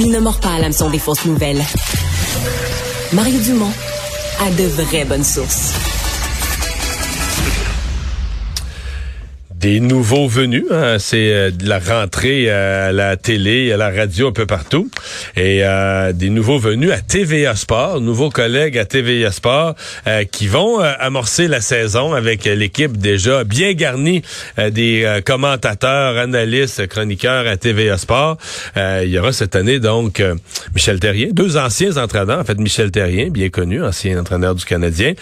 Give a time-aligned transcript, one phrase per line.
[0.00, 1.60] Il ne mord pas à l'hameçon des fausses nouvelles.
[3.12, 3.72] Mario Dumont
[4.40, 5.72] a de vraies bonnes sources.
[9.60, 14.32] Des nouveaux venus, hein, c'est euh, la rentrée à la télé, à la radio, un
[14.32, 14.88] peu partout.
[15.34, 19.74] Et euh, des nouveaux venus à TVA Sport, nouveaux collègues à TVA Sport,
[20.06, 24.22] euh, qui vont amorcer la saison avec l'équipe déjà bien garnie
[24.56, 28.36] des commentateurs, analystes, chroniqueurs à TVA Sport.
[28.76, 30.22] il y aura cette année donc
[30.74, 35.14] Michel Terrien, deux anciens entraîneurs, en fait Michel Terrien, bien connu, ancien entraîneur du Canadien,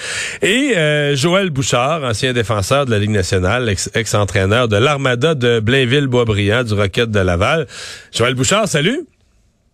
[0.43, 0.75] et
[1.15, 6.65] Joël Bouchard, ancien défenseur de la Ligue nationale, ex, ex entraîneur de l'Armada de Blainville-Boisbriand
[6.65, 7.67] du Rocket de Laval.
[8.13, 9.07] Joël Bouchard, salut.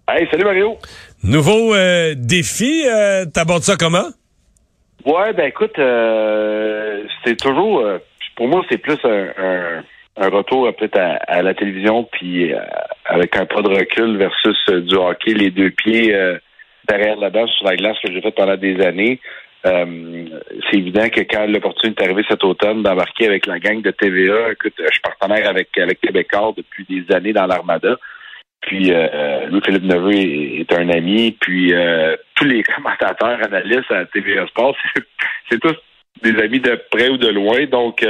[0.06, 0.77] Hey, salut Mario.
[1.25, 4.09] Nouveau euh, défi, euh, t'abordes ça comment?
[5.06, 7.97] Ouais, ben écoute, euh, c'est toujours, euh,
[8.36, 9.83] pour moi, c'est plus un,
[10.19, 12.53] un, retour peut-être à, la télévision, puis
[13.06, 16.14] avec un pas de recul versus du hockey, les deux pieds
[16.87, 19.19] derrière la base sur la glace que j'ai fait pendant des années.
[19.64, 20.27] Euh,
[20.70, 24.52] c'est évident que quand l'opportunité est arrivée cet automne d'embarquer avec la gang de TVA,
[24.52, 27.96] écoute, je suis partenaire avec, avec Québécois depuis des années dans l'Armada.
[28.62, 31.36] Puis euh, Louis-Philippe Neveu est, un ami.
[31.41, 34.77] Puis euh, tous les commentateurs, analystes à TVA Sport,
[35.50, 35.76] c'est tous
[36.22, 37.64] des amis de près ou de loin.
[37.66, 38.04] Donc,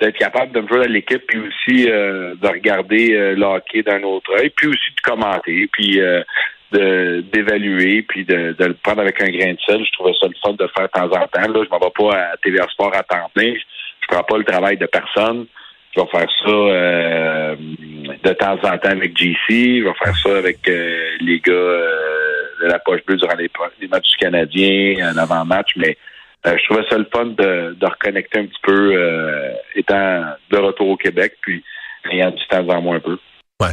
[0.00, 4.30] d'être capable de me jouer dans l'équipe, puis aussi de regarder le hockey d'un autre
[4.38, 5.68] œil, puis aussi de commenter.
[5.70, 6.24] Puis de
[6.72, 9.84] d'évaluer puis de, de, le prendre avec un grain de sel.
[9.84, 11.52] Je trouvais ça le fun de faire de temps en temps.
[11.52, 13.54] Là, je m'en vais pas à TVA Sport à temps plein.
[13.54, 15.46] Je prends pas le travail de personne.
[15.94, 19.34] Je vais faire ça euh, de temps en temps avec JC.
[19.48, 23.50] Je vais faire ça avec euh, les gars euh, de la poche bleue durant les,
[23.80, 25.96] les matchs du Canadien, avant-match, mais
[26.44, 30.96] je trouvais ça le fun de, de reconnecter un petit peu étant de retour au
[30.96, 31.62] Québec, puis
[32.10, 33.18] ayant du temps devant moi un peu.
[33.60, 33.68] Ouais.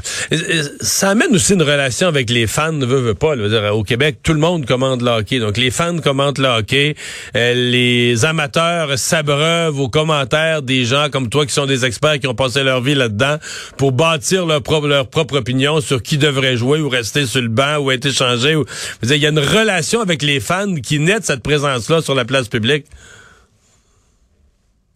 [0.82, 3.38] Ça amène aussi une relation avec les fans, ne veut, veut pas.
[3.72, 5.40] au Québec, tout le monde commande le hockey.
[5.40, 6.96] Donc, les fans commandent le hockey.
[7.38, 12.28] Euh, les amateurs s'abreuvent aux commentaires des gens comme toi qui sont des experts qui
[12.28, 13.38] ont passé leur vie là-dedans
[13.78, 17.92] pour bâtir leur propre, opinion sur qui devrait jouer ou rester sur le banc ou
[17.92, 18.56] être échangé.
[19.04, 22.26] Il y a une relation avec les fans qui naît de cette présence-là sur la
[22.26, 22.86] place publique.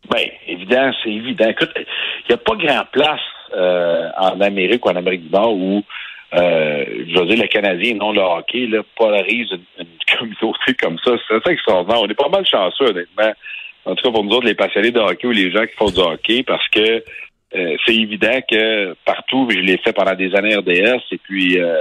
[0.09, 1.53] Ben, évident, c'est évident.
[1.77, 1.85] Il
[2.29, 3.21] n'y a pas grand place
[3.55, 5.83] euh, en Amérique ou en Amérique du Nord où
[6.33, 9.85] euh, je veux dire, le Canadien, non le hockey, là, polarise une,
[10.17, 11.11] communauté comme ça.
[11.27, 12.01] C'est extraordinaire.
[12.01, 13.33] On est pas mal chanceux, honnêtement.
[13.85, 15.89] En tout cas, pour nous autres, les passionnés de hockey ou les gens qui font
[15.89, 17.03] du hockey, parce que
[17.55, 21.75] euh, c'est évident que partout, je l'ai fait pendant des années RDS, et puis euh,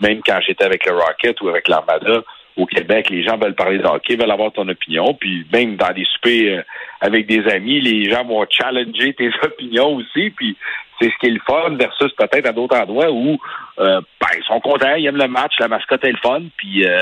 [0.00, 2.22] même quand j'étais avec le Rocket ou avec l'Armada,
[2.58, 5.14] au Québec, les gens veulent parler de hockey, veulent avoir ton opinion.
[5.14, 6.62] Puis même dans des soupers euh,
[7.00, 10.30] avec des amis, les gens vont challenger tes opinions aussi.
[10.30, 10.56] Puis
[11.00, 13.38] c'est ce qui est le fun versus peut-être à d'autres endroits où
[13.78, 16.42] euh, ben, ils sont contents, ils aiment le match, la mascotte est le fun.
[16.56, 17.00] Puis euh,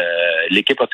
[0.51, 0.87] l'équipe a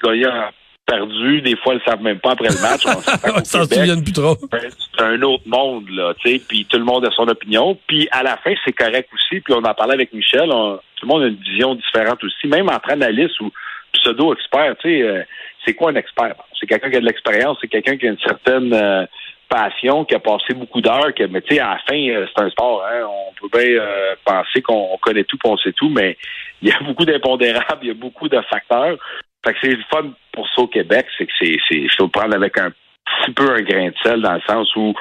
[0.86, 2.86] perdu, des fois, ils ne savent même pas après le match.
[2.86, 4.36] On s'en souvient plus trop.
[4.36, 7.76] C'est un autre monde, là, tu sais, puis tout le monde a son opinion.
[7.88, 9.40] Puis à la fin, c'est correct aussi.
[9.40, 12.68] Puis on en parlait avec Michel, tout le monde a une vision différente aussi, même
[12.68, 13.50] entre analystes ou
[13.92, 15.22] pseudo-expert, tu sais, euh,
[15.64, 16.34] c'est quoi un expert?
[16.58, 19.06] C'est quelqu'un qui a de l'expérience, c'est quelqu'un qui a une certaine euh,
[19.48, 22.50] passion, qui a passé beaucoup d'heures, mais tu sais, à la fin, euh, c'est un
[22.50, 23.80] sport, hein, on peut bien
[24.25, 26.16] penser qu'on connaît tout, qu'on sait tout, mais
[26.62, 28.97] il y a beaucoup d'impondérables, il y a beaucoup de facteurs.
[29.44, 32.10] Fait que c'est le fun pour ça au Québec, c'est que c'est, c'est, faut le
[32.10, 34.94] prendre avec un petit peu un grain de sel dans le sens où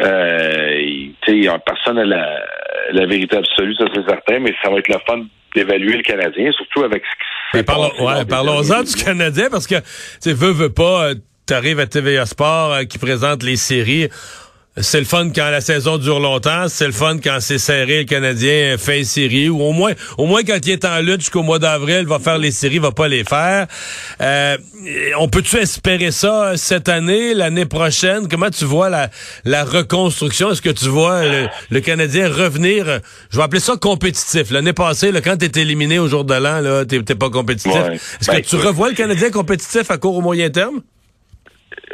[0.00, 2.40] euh, tu sais, personne n'a la,
[2.92, 6.50] la vérité absolue, ça c'est certain, mais ça va être le fun d'évaluer le Canadien,
[6.52, 7.02] surtout avec
[7.52, 9.76] ce qui parlons, ouais, Parlons-en du Canadien, parce que,
[10.22, 11.14] tu veux, veux pas, euh,
[11.46, 14.08] t'arrives à TVA Sport euh, qui présente les séries.
[14.80, 16.66] C'est le fun quand la saison dure longtemps.
[16.68, 19.48] C'est le fun quand c'est serré, le Canadien fait une série.
[19.48, 22.38] Ou au moins, au moins quand il est en lutte jusqu'au mois d'avril, va faire
[22.38, 23.68] les séries, va pas les faire.
[24.20, 24.56] Euh,
[25.20, 28.26] on peut-tu espérer ça cette année, l'année prochaine?
[28.28, 29.10] Comment tu vois la,
[29.44, 30.50] la reconstruction?
[30.50, 31.22] Est-ce que tu vois
[31.70, 33.00] le, Canadien revenir,
[33.30, 34.50] je vais appeler ça compétitif.
[34.50, 37.76] L'année passée, là, quand t'es éliminé au jour de l'an, là, t'es pas compétitif.
[38.20, 40.80] Est-ce que ben, tu revois le Canadien compétitif à court ou moyen terme?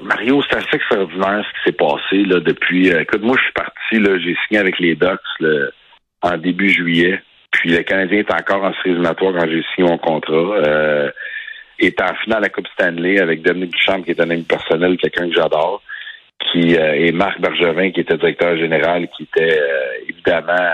[0.03, 2.93] Mario, c'est assez extraordinaire ce qui s'est passé là, depuis.
[2.93, 5.21] Euh, écoute, moi, je suis parti, j'ai signé avec les Ducks
[6.23, 7.23] en début juillet.
[7.51, 10.35] Puis le Canadien est encore en série éliminatoire quand j'ai signé mon contrat.
[10.35, 11.11] Euh,
[11.79, 14.99] est en finale à la Coupe Stanley avec Dominique Duchamp, qui est un ami personnel,
[14.99, 15.83] quelqu'un que j'adore,
[16.53, 20.71] qui euh, et Marc Bergevin, qui était directeur général, qui était euh, évidemment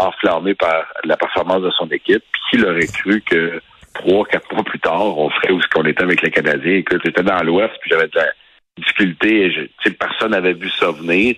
[0.00, 2.24] enflammé par la performance de son équipe.
[2.32, 3.60] Puis qui l'aurait cru que
[3.94, 6.76] trois, quatre mois plus tard, on serait où ce qu'on était avec les Canadiens.
[6.76, 8.26] Écoute, j'étais dans l'Ouest, puis j'avais de la
[8.78, 9.46] difficulté.
[9.46, 11.36] Et je, personne n'avait vu ça venir.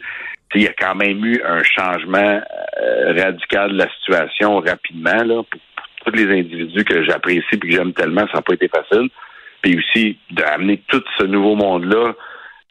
[0.55, 2.41] Il y a quand même eu un changement
[2.83, 5.61] euh, radical de la situation rapidement là, pour,
[6.05, 8.27] tous les individus que j'apprécie et que j'aime tellement.
[8.29, 9.09] Ça n'a pas été facile.
[9.63, 12.15] Puis aussi d'amener tout ce nouveau monde-là,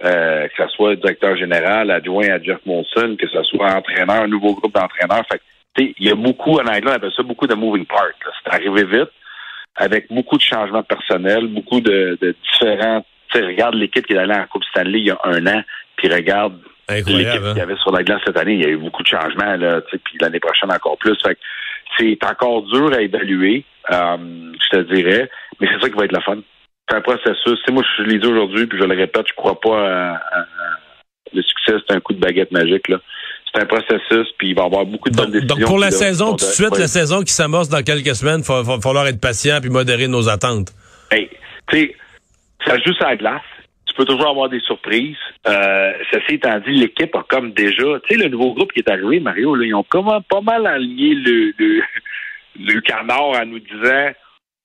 [0.04, 4.28] euh, que ce soit directeur général, adjoint à Jeff Monson, que ce soit entraîneur, un
[4.28, 5.26] nouveau groupe d'entraîneurs.
[5.78, 8.14] Il y a beaucoup, en anglais, on appelle ça beaucoup de moving parts.
[8.44, 9.12] C'est arrivé vite,
[9.76, 13.06] avec beaucoup de changements personnels, beaucoup de, de différents.
[13.32, 15.64] Tu regarde l'équipe qui est allée en Coupe Stanley il y a un an,
[15.96, 16.60] puis regarde
[16.90, 17.50] l'équipe hein?
[17.50, 18.54] qu'il y avait sur la glace cette année.
[18.54, 21.18] Il y a eu beaucoup de changements, là, puis l'année prochaine encore plus.
[21.24, 21.38] Fait
[21.98, 24.18] c'est encore dur à évaluer, euh,
[24.72, 25.30] je te dirais,
[25.60, 26.38] mais c'est ça qui va être la fun.
[26.88, 27.60] C'est un processus.
[27.72, 30.46] moi, je l'ai dit aujourd'hui, puis je le répète, je crois pas à,
[31.34, 32.88] le succès, c'est un coup de baguette magique.
[32.88, 33.00] Là
[33.54, 35.56] c'est un processus, puis il va y avoir beaucoup de bonnes décisions.
[35.56, 38.66] Donc, pour la saison, tout de suite, la saison qui s'amorce dans quelques semaines, il
[38.66, 40.72] va, falloir être patient puis modérer nos attentes.
[41.12, 41.30] Hey,
[41.68, 41.96] tu sais,
[42.66, 43.42] ça joue sur la glace.
[43.86, 45.18] Tu peux toujours avoir des surprises.
[45.48, 48.90] Euh, ceci étant dit, l'équipe a comme déjà, tu sais, le nouveau groupe qui est
[48.90, 51.82] arrivé, Mario, là, ils ont comme pas mal aligné le, le,
[52.60, 54.12] le canard en nous disant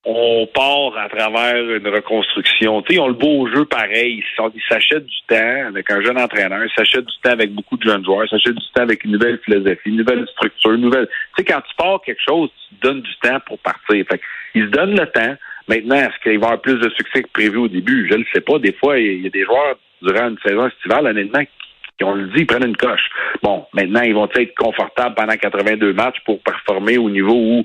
[0.06, 2.82] on part à travers une reconstruction.
[2.82, 4.22] Tu sais, ils ont le beau jeu pareil.
[4.38, 7.88] Ils s'achètent du temps avec un jeune entraîneur, ils s'achètent du temps avec beaucoup de
[7.88, 11.08] jeunes joueurs, ils s'achètent du temps avec une nouvelle philosophie, une nouvelle structure, une nouvelle.
[11.08, 14.04] Tu sais, quand tu pars quelque chose, tu donnes du temps pour partir.
[14.06, 14.20] Fait
[14.54, 15.36] ils se donnent le temps.
[15.68, 18.08] Maintenant, est-ce qu'il va y avoir plus de succès que prévu au début?
[18.10, 18.58] Je ne sais pas.
[18.58, 22.26] Des fois, il y a des joueurs durant une saison estivale, honnêtement, qui, on le
[22.28, 23.08] dit, ils prennent une coche.
[23.42, 27.64] Bon, maintenant, ils vont être confortables pendant 82 matchs pour performer au niveau où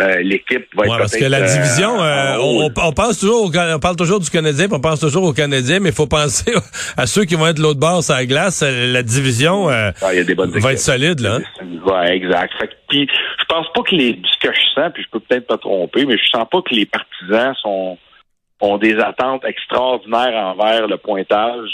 [0.00, 4.20] euh, l'équipe va être parce que la division, euh, on, pense toujours, on parle toujours
[4.20, 6.52] du Canadien, on pense toujours aux Canadiens, mais il faut penser
[6.96, 8.62] à ceux qui vont être l'autre bord sur la glace.
[8.62, 11.38] Euh, la division ah, va être solide là.
[11.84, 12.54] Ouais, exact.
[12.58, 13.08] Fait puis
[13.38, 16.06] je pense pas que les, ce que je sens, puis je peux peut-être pas tromper,
[16.06, 17.98] mais je sens pas que les partisans sont
[18.62, 21.68] ont des attentes extraordinaires envers le pointage.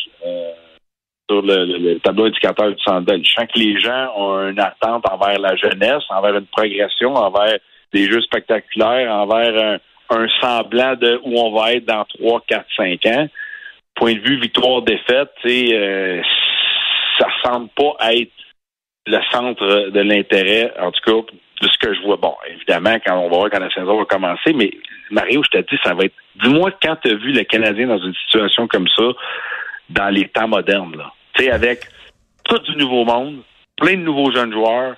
[1.29, 3.25] sur le, tableau indicateur du Sandel.
[3.25, 7.59] Je sens que les gens ont une attente envers la jeunesse, envers une progression, envers
[7.97, 9.79] des jeux spectaculaires envers
[10.11, 13.29] un, semblant de où on va être dans 3, 4, 5 ans.
[13.95, 16.23] Point de vue victoire-défaite, euh,
[17.19, 18.31] ça semble pas être
[19.07, 21.33] le centre de l'intérêt, en tout cas,
[21.63, 22.17] de ce que je vois.
[22.17, 24.71] Bon, évidemment, quand on va voir quand la saison va commencer, mais
[25.11, 26.15] Mario, je te dis, ça va être.
[26.43, 29.05] Dis-moi quand tu as vu le Canadien dans une situation comme ça
[29.89, 31.13] dans les temps modernes, là.
[31.35, 31.87] Tu sais, avec
[32.45, 33.41] tout du nouveau monde,
[33.77, 34.97] plein de nouveaux jeunes joueurs,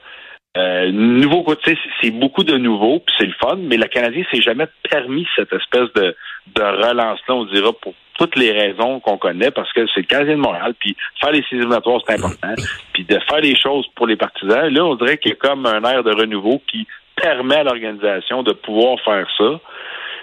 [0.59, 4.41] euh, nouveau côté, c'est beaucoup de nouveau, puis c'est le fun, mais le Canadien s'est
[4.41, 6.17] jamais permis cette espèce de,
[6.57, 10.35] de relance-là, on dira, pour toutes les raisons qu'on connaît, parce que c'est le Canadien
[10.35, 11.65] de Montréal, puis faire les séries
[12.07, 12.55] c'est important,
[12.93, 14.69] puis de faire les choses pour les partisans.
[14.69, 18.43] Là, on dirait qu'il y a comme un air de renouveau qui permet à l'organisation
[18.43, 19.61] de pouvoir faire ça.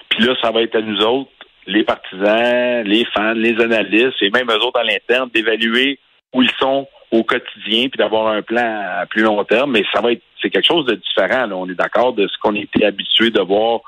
[0.09, 1.31] Puis là, ça va être à nous autres,
[1.67, 5.99] les partisans, les fans, les analystes, et même eux autres à l'interne, d'évaluer
[6.33, 10.01] où ils sont au quotidien, puis d'avoir un plan à plus long terme, mais ça
[10.01, 11.49] va être c'est quelque chose de différent.
[11.51, 13.81] On est d'accord de ce qu'on était habitué de voir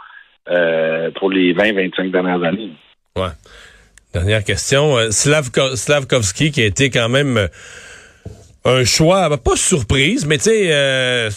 [0.49, 2.71] euh, pour les 20-25 dernières années.
[3.15, 3.29] Ouais.
[4.13, 4.97] Dernière question.
[4.97, 7.47] Euh, Slavkovski, qui a été quand même euh,
[8.65, 11.29] un choix, pas surprise, mais tu sais,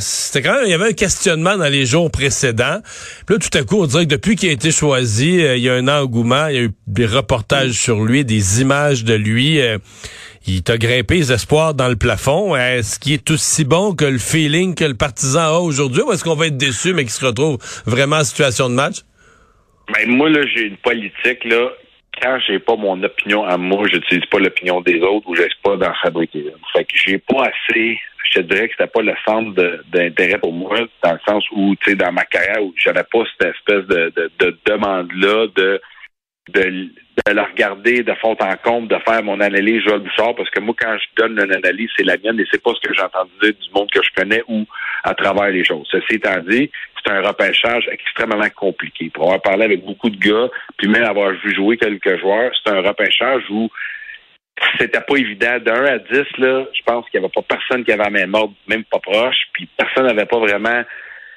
[0.00, 2.80] c'était quand même, il y avait un questionnement dans les jours précédents.
[3.26, 5.68] Puis là, tout à coup, on dirait que depuis qu'il a été choisi, il y
[5.68, 9.60] a un engouement, il y a eu des reportages sur lui, des images de lui
[10.46, 12.54] il t'a grimpé les espoirs dans le plafond.
[12.54, 16.24] Est-ce qu'il est aussi bon que le feeling que le partisan a aujourd'hui ou est-ce
[16.24, 18.98] qu'on va être déçu mais qu'il se retrouve vraiment en situation de match?
[19.92, 21.70] Ben, moi, là, j'ai une politique, là.
[22.22, 25.76] Quand j'ai pas mon opinion à moi, j'utilise pas l'opinion des autres ou j'essaie pas
[25.76, 27.98] d'en fabriquer Fait que j'ai pas assez,
[28.30, 29.52] je te dirais que c'était pas le centre
[29.92, 33.24] d'intérêt pour moi, dans le sens où, tu sais, dans ma carrière, où j'avais pas
[33.36, 35.80] cette espèce de, de, de demande-là de
[36.52, 36.90] de,
[37.26, 40.60] de la regarder de fond en compte, de faire mon analyse Joël Bouchard, parce que
[40.60, 43.02] moi, quand je donne une analyse, c'est la mienne et c'est pas ce que j'ai
[43.02, 44.66] entendu dire du monde que je connais ou
[45.04, 45.86] à travers les choses.
[45.90, 46.70] Ceci étant dit,
[47.04, 49.10] c'est un repêchage extrêmement compliqué.
[49.12, 52.72] Pour avoir parlé avec beaucoup de gars, puis même avoir vu jouer quelques joueurs, c'est
[52.72, 53.70] un repêchage où
[54.78, 55.58] c'était pas évident.
[55.64, 58.10] De 1 à 10, là, je pense qu'il y avait pas personne qui avait la
[58.10, 60.82] même ordre, même pas proche, puis personne n'avait pas vraiment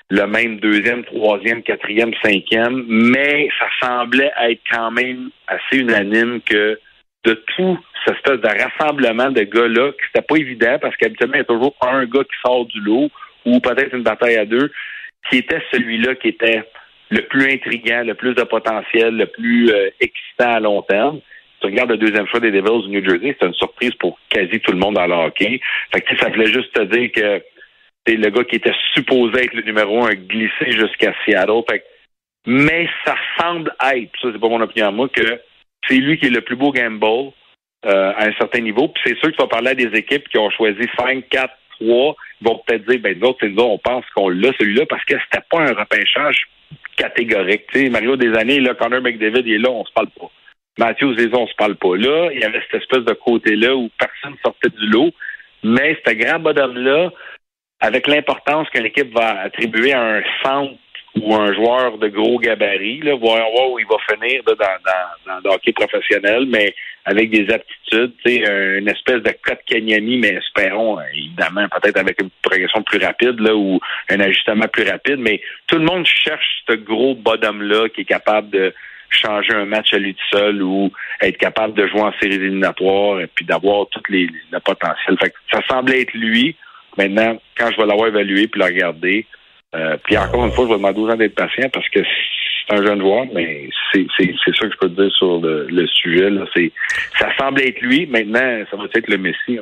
[0.09, 6.79] le même deuxième, troisième, quatrième, cinquième, mais ça semblait être quand même assez unanime que
[7.25, 11.41] de tout ce espèce de rassemblement de gars-là, c'était pas évident parce qu'habituellement, il y
[11.41, 13.09] a toujours un gars qui sort du lot
[13.45, 14.71] ou peut-être une bataille à deux.
[15.29, 16.63] qui était celui-là qui était
[17.09, 21.19] le plus intriguant, le plus de potentiel, le plus euh, excitant à long terme.
[21.59, 24.59] Tu regardes le deuxième choix des Devils du New Jersey, c'est une surprise pour quasi
[24.59, 25.59] tout le monde dans le hockey.
[25.91, 27.41] Fait que ça voulait juste te dire que
[28.07, 31.63] c'est le gars qui était supposé être le numéro un glissé jusqu'à Seattle.
[32.45, 35.41] Mais ça semble être, ça c'est pas mon opinion à moi, que
[35.87, 37.33] c'est lui qui est le plus beau gamble
[37.85, 38.87] euh, à un certain niveau.
[38.87, 41.53] Puis c'est sûr que tu vas parler à des équipes qui ont choisi 5, 4,
[41.81, 45.03] 3, ils vont peut-être dire, ben nous autres, nous on pense qu'on l'a celui-là parce
[45.03, 46.47] que c'était pas un repêchage
[46.95, 47.65] catégorique.
[47.91, 50.31] Mario des années, là, Connor McDavid il est là, on se parle pas.
[50.79, 51.95] Matthews les on se parle pas.
[51.95, 55.11] Là, il y avait cette espèce de côté-là où personne sortait du lot.
[55.63, 57.11] Mais ce grand bonhomme-là,
[57.79, 60.73] avec l'importance qu'une équipe va attribuer à un centre
[61.21, 65.33] ou un joueur de gros gabarit, là, voir, voir où il va finir dans, dans,
[65.33, 70.99] dans le hockey professionnel, mais avec des aptitudes, une espèce de code Kenyami, mais espérons,
[71.15, 73.79] évidemment, peut-être avec une progression plus rapide là, ou
[74.09, 78.49] un ajustement plus rapide, mais tout le monde cherche ce gros bottom-là qui est capable
[78.49, 78.73] de
[79.09, 80.91] changer un match à lui tout seul ou
[81.21, 85.17] être capable de jouer en séries éliminatoires et puis d'avoir tout les, le potentiel.
[85.17, 86.57] Fait ça semblait être lui.
[86.97, 89.25] Maintenant, quand je vais l'avoir évalué puis le regarder,
[89.75, 92.75] euh, puis encore une fois, je vais demander aux gens d'être patient parce que c'est
[92.75, 96.29] un jeune joueur, mais c'est ça que je peux te dire sur le, sujet.
[96.29, 96.45] Là.
[97.19, 98.05] Ça semble être lui.
[98.07, 99.59] Maintenant, ça va être le Messi.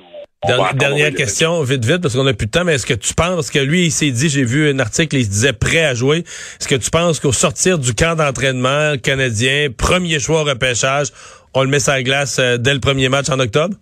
[0.76, 3.52] dernière question, vite, vite, parce qu'on n'a plus de temps, mais est-ce que tu penses
[3.52, 6.20] que lui, il s'est dit, j'ai vu un article, il se disait prêt à jouer.
[6.20, 11.08] Est-ce que tu penses qu'au sortir du camp d'entraînement canadien, premier choix au repêchage,
[11.54, 13.76] on le met sur la glace euh, dès le premier match en octobre?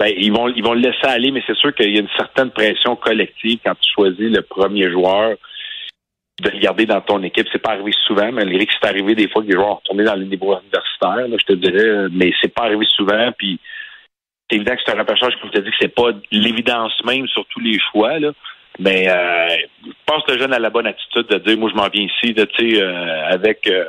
[0.00, 2.08] Ben, ils vont ils vont le laisser aller, mais c'est sûr qu'il y a une
[2.16, 5.36] certaine pression collective quand tu choisis le premier joueur
[6.40, 7.46] de le garder dans ton équipe.
[7.52, 10.04] C'est pas arrivé souvent, malgré que c'est arrivé des fois que les joueurs ont retourné
[10.04, 13.30] dans le niveau universitaire, je te dirais, mais c'est pas arrivé souvent.
[13.36, 13.60] Puis
[14.48, 17.28] c'est évident que c'est un repêchage, comme tu as dit, que c'est pas l'évidence même
[17.28, 18.18] sur tous les choix.
[18.18, 18.32] Là.
[18.78, 19.48] Mais euh,
[19.84, 22.06] je pense que le jeune a la bonne attitude de dire moi je m'en viens
[22.06, 23.84] ici, de, euh, avec euh,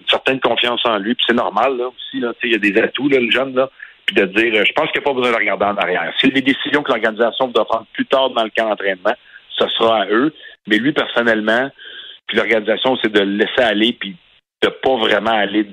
[0.00, 1.14] une certaine confiance en lui.
[1.14, 3.68] Puis c'est normal là aussi, là, il y a des atouts, là, le jeune, là.
[4.06, 6.12] Puis de dire je pense qu'il n'y a pas besoin de regarder en arrière.
[6.18, 9.14] C'est des décisions que l'organisation doit prendre plus tard dans le camp d'entraînement,
[9.50, 10.34] ce sera à eux.
[10.66, 11.70] Mais lui, personnellement,
[12.26, 14.16] puis l'organisation, c'est de le laisser aller, puis
[14.62, 15.66] de pas vraiment aller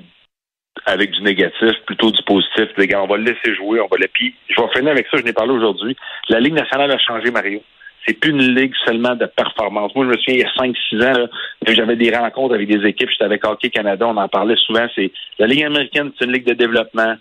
[0.86, 2.68] avec du négatif, plutôt du positif.
[2.76, 4.08] Les gars, on va le laisser jouer, on va le.
[4.08, 5.96] Puis je vais finir avec ça, je n'ai parlé aujourd'hui.
[6.28, 7.62] La Ligue nationale a changé, Mario.
[8.06, 9.94] C'est plus une ligue seulement de performance.
[9.94, 11.28] Moi, je me souviens, il y a 5-6 ans,
[11.66, 13.10] j'avais des rencontres avec des équipes.
[13.10, 14.86] J'étais avec Hockey Canada, on en parlait souvent.
[14.94, 17.16] C'est La Ligue américaine, c'est une ligue de développement.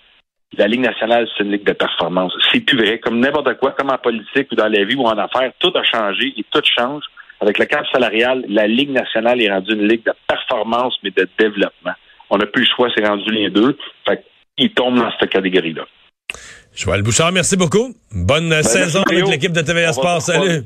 [0.57, 2.33] La Ligue nationale, c'est une ligue de performance.
[2.51, 2.99] C'est plus vrai.
[2.99, 5.83] Comme n'importe quoi, comme en politique ou dans la vie ou en affaires, tout a
[5.83, 7.03] changé et tout change.
[7.41, 11.27] Avec le cap salarial, la Ligue nationale est rendue une ligue de performance, mais de
[11.37, 11.93] développement.
[12.29, 13.77] On n'a plus le choix, c'est rendu les deux.
[14.07, 14.23] Fait
[14.57, 15.85] qu'il tombe dans cette catégorie-là.
[16.75, 17.93] Joël Bouchard, merci beaucoup.
[18.11, 20.21] Bonne ben, saison avec l'équipe de TVA Sport.
[20.21, 20.63] Salut.